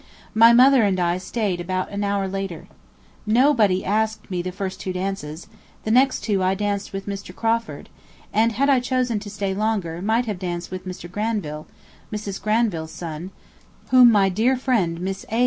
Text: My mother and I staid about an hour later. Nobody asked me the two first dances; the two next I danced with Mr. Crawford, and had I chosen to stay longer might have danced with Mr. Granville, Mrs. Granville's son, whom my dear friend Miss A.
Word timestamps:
My 0.33 0.51
mother 0.51 0.81
and 0.81 0.99
I 0.99 1.19
staid 1.19 1.61
about 1.61 1.91
an 1.91 2.03
hour 2.03 2.27
later. 2.27 2.67
Nobody 3.27 3.85
asked 3.85 4.31
me 4.31 4.41
the 4.41 4.49
two 4.49 4.55
first 4.57 4.91
dances; 4.93 5.45
the 5.83 5.91
two 5.91 5.93
next 5.93 6.27
I 6.27 6.55
danced 6.55 6.91
with 6.91 7.05
Mr. 7.05 7.35
Crawford, 7.35 7.87
and 8.33 8.53
had 8.53 8.67
I 8.67 8.79
chosen 8.79 9.19
to 9.19 9.29
stay 9.29 9.53
longer 9.53 10.01
might 10.01 10.25
have 10.25 10.39
danced 10.39 10.71
with 10.71 10.87
Mr. 10.87 11.05
Granville, 11.11 11.67
Mrs. 12.11 12.41
Granville's 12.41 12.91
son, 12.91 13.29
whom 13.89 14.11
my 14.11 14.27
dear 14.27 14.57
friend 14.57 14.99
Miss 14.99 15.23
A. 15.31 15.39